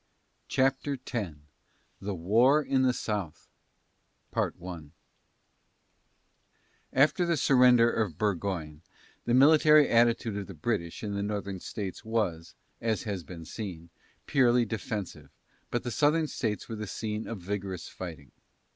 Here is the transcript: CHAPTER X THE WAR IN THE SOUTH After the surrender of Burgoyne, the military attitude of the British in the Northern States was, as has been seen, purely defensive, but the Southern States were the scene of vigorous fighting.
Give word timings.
CHAPTER 0.47 0.97
X 1.13 1.35
THE 2.01 2.15
WAR 2.15 2.63
IN 2.63 2.81
THE 2.81 2.91
SOUTH 2.91 3.47
After 6.91 7.23
the 7.27 7.37
surrender 7.37 7.91
of 7.91 8.17
Burgoyne, 8.17 8.81
the 9.25 9.35
military 9.35 9.87
attitude 9.89 10.37
of 10.37 10.47
the 10.47 10.55
British 10.55 11.03
in 11.03 11.13
the 11.13 11.21
Northern 11.21 11.59
States 11.59 12.03
was, 12.03 12.55
as 12.81 13.03
has 13.03 13.23
been 13.23 13.45
seen, 13.45 13.91
purely 14.25 14.65
defensive, 14.65 15.29
but 15.69 15.83
the 15.83 15.91
Southern 15.91 16.25
States 16.25 16.67
were 16.67 16.75
the 16.77 16.87
scene 16.87 17.27
of 17.27 17.39
vigorous 17.39 17.87
fighting. 17.87 18.31